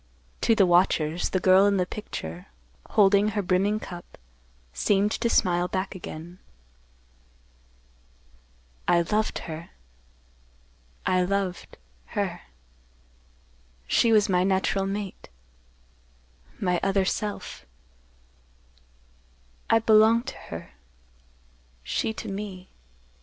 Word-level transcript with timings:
To 0.41 0.55
the 0.55 0.65
watchers, 0.65 1.29
the 1.29 1.39
girl 1.39 1.67
in 1.67 1.77
the 1.77 1.85
picture, 1.85 2.47
holding 2.89 3.27
her 3.29 3.43
brimming 3.43 3.79
cup, 3.79 4.17
seemed 4.73 5.11
to 5.11 5.29
smile 5.29 5.67
back 5.67 5.93
again. 5.93 6.39
"I 8.87 9.01
loved 9.03 9.37
her—I 11.05 11.21
loved—her. 11.21 12.41
She 13.85 14.11
was 14.11 14.27
my 14.27 14.43
natural 14.43 14.87
mate—my 14.87 16.79
other 16.81 17.05
self. 17.05 17.67
I 19.69 19.77
belonged 19.77 20.25
to 20.25 20.37
her—she 20.49 22.11
to 22.11 22.27
me. 22.27 22.69